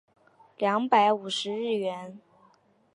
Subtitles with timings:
[0.57, 2.19] 两百五十日圆